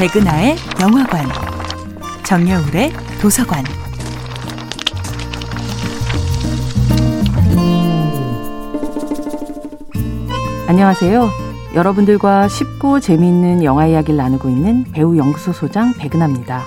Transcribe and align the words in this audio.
백은하의 0.00 0.56
영화관, 0.80 1.26
정여울의 2.24 2.90
도서관. 3.20 3.62
안녕하세요. 10.66 11.28
여러분들과 11.74 12.48
쉽고 12.48 13.00
재미있는 13.00 13.62
영화 13.62 13.86
이야기를 13.88 14.16
나누고 14.16 14.48
있는 14.48 14.84
배우 14.90 15.18
연구소 15.18 15.52
소장 15.52 15.92
백은하입니다. 15.92 16.62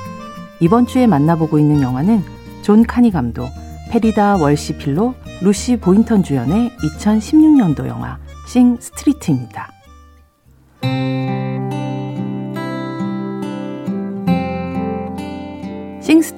이번 0.60 0.86
주에 0.86 1.08
만나보고 1.08 1.58
있는 1.58 1.82
영화는 1.82 2.24
존 2.62 2.84
카니 2.86 3.10
감독, 3.10 3.50
퍼디아 3.90 4.36
월시 4.36 4.78
필로, 4.78 5.16
루시 5.42 5.78
보인턴 5.78 6.22
주연의 6.22 6.72
2016년도 6.78 7.88
영화 7.88 8.20
싱 8.48 8.78
스트리트입니다. 8.80 9.73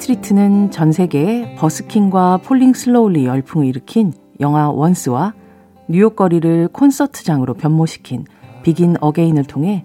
스트리트는 0.05 0.69
전 0.69 0.91
세계에 0.91 1.55
버스킹과 1.55 2.41
Falling 2.43 2.73
Slowly 2.73 3.25
열풍을 3.25 3.65
일으킨 3.65 4.13
영화 4.39 4.69
원스와 4.69 5.33
뉴욕 5.87 6.15
거리를 6.15 6.67
콘서트장으로 6.67 7.55
변모시킨 7.55 8.25
비긴 8.61 8.97
어게인을 9.01 9.45
통해 9.45 9.83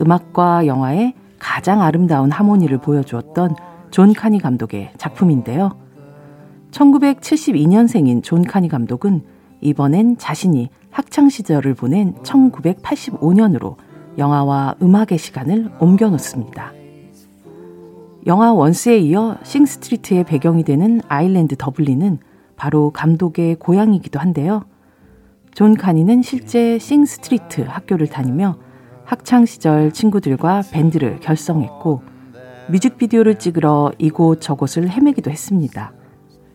음악과 0.00 0.66
영화의 0.66 1.14
가장 1.38 1.82
아름다운 1.82 2.32
하모니를 2.32 2.78
보여주었던 2.78 3.54
존 3.92 4.12
카니 4.12 4.40
감독의 4.40 4.92
작품인데요. 4.98 5.76
1972년생인 6.72 8.24
존 8.24 8.42
카니 8.42 8.68
감독은 8.68 9.22
이번엔 9.60 10.18
자신이 10.18 10.68
학창 10.90 11.28
시절을 11.28 11.74
보낸 11.74 12.14
1985년으로 12.24 13.76
영화와 14.18 14.74
음악의 14.82 15.18
시간을 15.18 15.70
옮겨놓습니다. 15.78 16.79
영화 18.26 18.52
원스에 18.52 18.98
이어 18.98 19.38
싱스트리트의 19.42 20.24
배경이 20.24 20.62
되는 20.62 21.00
아일랜드 21.08 21.56
더블린은 21.56 22.18
바로 22.56 22.90
감독의 22.90 23.56
고향이기도 23.56 24.18
한데요. 24.18 24.64
존 25.54 25.74
카니는 25.74 26.22
실제 26.22 26.78
싱스트리트 26.78 27.62
학교를 27.62 28.08
다니며 28.08 28.56
학창 29.04 29.46
시절 29.46 29.92
친구들과 29.92 30.62
밴드를 30.70 31.18
결성했고 31.20 32.02
뮤직비디오를 32.70 33.38
찍으러 33.38 33.90
이곳 33.98 34.40
저곳을 34.40 34.90
헤매기도 34.90 35.30
했습니다. 35.30 35.92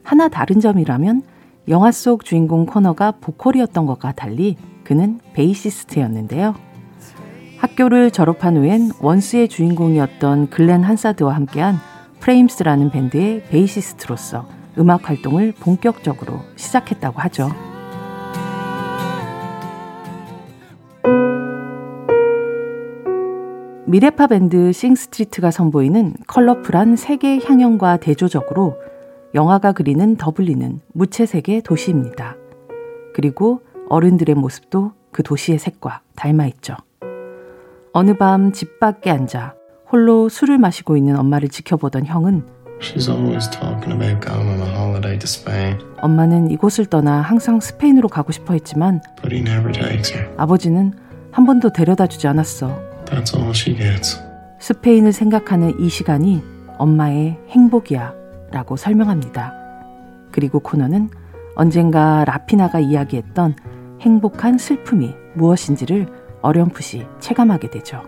하나 0.03 0.27
다른 0.27 0.59
점이라면 0.59 1.23
영화 1.67 1.91
속 1.91 2.23
주인공 2.23 2.67
코너가 2.67 3.13
보컬이었던 3.19 3.85
것과 3.87 4.11
달리 4.11 4.55
그는 4.83 5.19
베이시스트였는데요. 5.33 6.53
학교를 7.65 8.11
졸업한 8.11 8.57
후엔 8.57 8.91
원스의 9.01 9.47
주인공이었던 9.47 10.51
글렌 10.51 10.83
한사드와 10.83 11.33
함께한 11.33 11.77
프레임스라는 12.19 12.91
밴드의 12.91 13.43
베이시스트로서 13.49 14.47
음악 14.77 15.09
활동을 15.09 15.51
본격적으로 15.59 16.41
시작했다고 16.55 17.19
하죠. 17.21 17.49
미래파 23.87 24.27
밴드 24.27 24.71
싱스트리트가 24.71 25.49
선보이는 25.49 26.13
컬러풀한 26.27 26.95
세계 26.95 27.39
향연과 27.39 27.97
대조적으로 27.97 28.77
영화가 29.33 29.71
그리는 29.71 30.15
더블린은 30.17 30.81
무채색의 30.93 31.61
도시입니다. 31.63 32.35
그리고 33.13 33.61
어른들의 33.89 34.35
모습도 34.35 34.91
그 35.11 35.23
도시의 35.23 35.57
색과 35.57 36.01
닮아 36.15 36.45
있죠. 36.47 36.75
어느 37.97 38.13
밤 38.13 38.51
집 38.51 38.77
밖에 38.81 39.09
앉아 39.09 39.55
홀로 39.89 40.27
술을 40.27 40.57
마시고 40.57 40.97
있는 40.97 41.15
엄마를 41.17 41.47
지켜보던 41.47 42.05
형은 42.05 42.45
엄마는 46.01 46.51
이곳을 46.51 46.87
떠나 46.87 47.21
항상 47.21 47.61
스페인으로 47.61 48.09
가고 48.09 48.33
싶어 48.33 48.51
했지만 48.51 48.99
아버지는 50.35 50.91
한 51.31 51.45
번도 51.45 51.71
데려다 51.71 52.07
주지 52.07 52.27
않았어. 52.27 52.77
스페인을 54.59 55.13
생각하는 55.13 55.79
이 55.79 55.87
시간이 55.87 56.43
엄마의 56.77 57.39
행복이야 57.47 58.13
라고 58.51 58.75
설명합니다. 58.75 59.53
그리고 60.33 60.59
코너는 60.59 61.09
언젠가 61.55 62.25
라피나가 62.25 62.81
이야기했던 62.81 63.55
행복한 64.01 64.57
슬픔이 64.57 65.15
무엇인지를 65.35 66.24
어렴풋이 66.45 67.07
체감하게 67.19 67.69
되죠. 67.71 68.03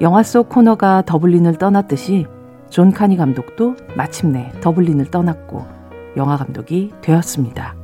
영화 0.00 0.22
속 0.22 0.48
코너가 0.48 1.02
더블린을 1.02 1.56
떠났듯이 1.56 2.26
존 2.70 2.92
카니 2.92 3.16
감독도 3.16 3.76
마침내 3.96 4.52
더블린을 4.60 5.10
떠났고 5.10 5.66
영화 6.16 6.36
감독이 6.36 6.92
되었습니다. 7.02 7.74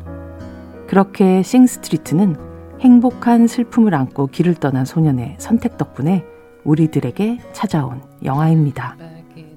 그렇게 0.87 1.43
싱스트리트는 1.43 2.37
행복한 2.81 3.47
슬픔을 3.47 3.95
안고 3.95 4.29
길을 4.29 4.55
떠난 4.55 4.85
소년의 4.85 5.37
선택 5.39 5.77
덕분에 5.77 6.25
우리들에게 6.65 7.41
찾아온 7.53 8.01
영화입니다. 8.25 8.97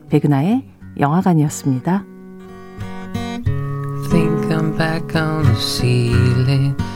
백은하의 0.10 0.66
영화관이었습니다. 1.00 2.06
Think 4.10 4.50
I'm 4.50 4.78
back 4.78 5.16
on 5.16 5.44
the 5.44 5.56
ceiling. 5.56 6.91